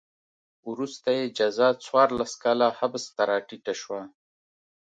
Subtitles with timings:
[0.69, 4.01] وروسته یې جزا څوارلس کاله حبس ته راټیټه شوه.